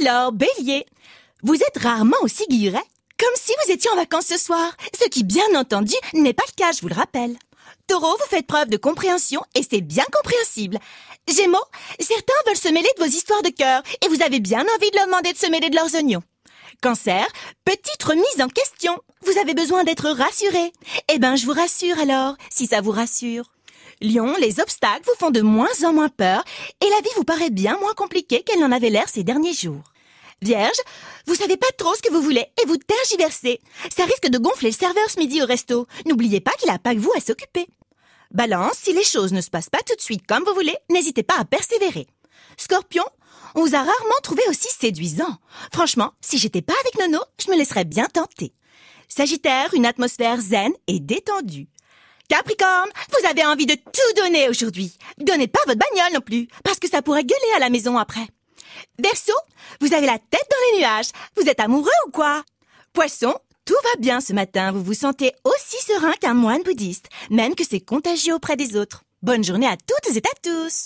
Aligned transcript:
Alors, 0.00 0.32
bélier, 0.32 0.84
vous 1.42 1.54
êtes 1.54 1.82
rarement 1.82 2.16
aussi 2.22 2.44
guilleret, 2.48 2.82
comme 3.18 3.34
si 3.34 3.52
vous 3.64 3.72
étiez 3.72 3.90
en 3.90 3.96
vacances 3.96 4.26
ce 4.26 4.38
soir, 4.38 4.76
ce 4.98 5.08
qui, 5.08 5.24
bien 5.24 5.54
entendu, 5.54 5.94
n'est 6.12 6.34
pas 6.34 6.44
le 6.46 6.54
cas, 6.54 6.72
je 6.72 6.82
vous 6.82 6.88
le 6.88 6.94
rappelle. 6.94 7.36
Taureau, 7.86 8.16
vous 8.18 8.28
faites 8.28 8.46
preuve 8.46 8.68
de 8.68 8.76
compréhension 8.76 9.40
et 9.54 9.62
c'est 9.62 9.80
bien 9.80 10.04
compréhensible. 10.12 10.78
Gémeaux, 11.28 11.64
certains 12.00 12.34
veulent 12.46 12.56
se 12.56 12.68
mêler 12.68 12.88
de 12.98 13.04
vos 13.04 13.08
histoires 13.08 13.42
de 13.42 13.48
cœur 13.48 13.82
et 14.04 14.08
vous 14.08 14.22
avez 14.22 14.40
bien 14.40 14.60
envie 14.76 14.90
de 14.90 14.96
leur 14.96 15.06
demander 15.06 15.32
de 15.32 15.38
se 15.38 15.50
mêler 15.50 15.70
de 15.70 15.76
leurs 15.76 15.94
oignons. 15.94 16.22
Cancer, 16.82 17.26
petite 17.64 18.02
remise 18.02 18.40
en 18.40 18.48
question. 18.48 18.98
Vous 19.24 19.38
avez 19.38 19.54
besoin 19.54 19.84
d'être 19.84 20.10
rassuré. 20.10 20.72
Eh 21.12 21.18
ben, 21.18 21.36
je 21.36 21.46
vous 21.46 21.52
rassure 21.52 21.98
alors, 21.98 22.36
si 22.50 22.66
ça 22.66 22.80
vous 22.80 22.90
rassure. 22.90 23.55
Lion, 24.02 24.34
les 24.38 24.60
obstacles 24.60 25.04
vous 25.06 25.18
font 25.18 25.30
de 25.30 25.40
moins 25.40 25.84
en 25.84 25.92
moins 25.92 26.08
peur 26.08 26.44
et 26.84 26.90
la 26.90 27.00
vie 27.00 27.14
vous 27.16 27.24
paraît 27.24 27.50
bien 27.50 27.78
moins 27.78 27.94
compliquée 27.94 28.42
qu'elle 28.42 28.60
n'en 28.60 28.72
avait 28.72 28.90
l'air 28.90 29.08
ces 29.08 29.24
derniers 29.24 29.54
jours. 29.54 29.92
Vierge, 30.42 30.76
vous 31.26 31.34
savez 31.34 31.56
pas 31.56 31.70
trop 31.78 31.94
ce 31.94 32.02
que 32.02 32.12
vous 32.12 32.20
voulez 32.20 32.44
et 32.62 32.66
vous 32.66 32.76
tergiversez. 32.76 33.60
Ça 33.94 34.04
risque 34.04 34.28
de 34.28 34.38
gonfler 34.38 34.70
le 34.70 34.76
serveur 34.76 35.08
ce 35.08 35.18
midi 35.18 35.42
au 35.42 35.46
resto. 35.46 35.86
N'oubliez 36.06 36.40
pas 36.40 36.52
qu'il 36.52 36.68
a 36.68 36.78
pas 36.78 36.94
que 36.94 37.00
vous 37.00 37.12
à 37.16 37.20
s'occuper. 37.20 37.66
Balance, 38.32 38.76
si 38.82 38.92
les 38.92 39.04
choses 39.04 39.32
ne 39.32 39.40
se 39.40 39.48
passent 39.48 39.70
pas 39.70 39.82
tout 39.86 39.96
de 39.96 40.00
suite 40.00 40.26
comme 40.26 40.44
vous 40.44 40.54
voulez, 40.54 40.76
n'hésitez 40.90 41.22
pas 41.22 41.38
à 41.38 41.46
persévérer. 41.46 42.06
Scorpion, 42.58 43.04
on 43.54 43.62
vous 43.62 43.74
a 43.74 43.78
rarement 43.78 44.20
trouvé 44.22 44.42
aussi 44.50 44.68
séduisant. 44.68 45.38
Franchement, 45.72 46.12
si 46.20 46.36
j'étais 46.36 46.62
pas 46.62 46.74
avec 46.80 46.98
Nono, 46.98 47.24
je 47.42 47.50
me 47.50 47.56
laisserais 47.56 47.84
bien 47.84 48.06
tenter. 48.06 48.52
Sagittaire, 49.08 49.72
une 49.72 49.86
atmosphère 49.86 50.40
zen 50.40 50.72
et 50.86 51.00
détendue. 51.00 51.68
Capricorne, 52.28 52.90
vous 53.10 53.28
avez 53.28 53.44
envie 53.44 53.66
de 53.66 53.74
tout 53.74 54.22
donner 54.22 54.48
aujourd'hui. 54.48 54.92
Donnez 55.18 55.46
pas 55.48 55.60
votre 55.66 55.78
bagnole 55.78 56.14
non 56.14 56.20
plus, 56.20 56.48
parce 56.64 56.78
que 56.78 56.88
ça 56.88 57.02
pourrait 57.02 57.24
gueuler 57.24 57.54
à 57.56 57.60
la 57.60 57.70
maison 57.70 57.96
après. 57.98 58.26
Verseau, 58.98 59.36
vous 59.80 59.94
avez 59.94 60.06
la 60.06 60.18
tête 60.18 60.48
dans 60.50 60.72
les 60.72 60.80
nuages. 60.80 61.10
Vous 61.36 61.48
êtes 61.48 61.60
amoureux 61.60 61.90
ou 62.06 62.10
quoi? 62.10 62.42
Poisson, 62.92 63.34
tout 63.64 63.74
va 63.84 64.00
bien 64.00 64.20
ce 64.20 64.32
matin. 64.32 64.72
Vous 64.72 64.82
vous 64.82 64.94
sentez 64.94 65.32
aussi 65.44 65.76
serein 65.84 66.12
qu'un 66.20 66.34
moine 66.34 66.62
bouddhiste, 66.62 67.08
même 67.30 67.54
que 67.54 67.64
c'est 67.68 67.80
contagieux 67.80 68.34
auprès 68.34 68.56
des 68.56 68.76
autres. 68.76 69.02
Bonne 69.22 69.44
journée 69.44 69.66
à 69.66 69.76
toutes 69.76 70.14
et 70.14 70.18
à 70.18 70.34
tous. 70.42 70.84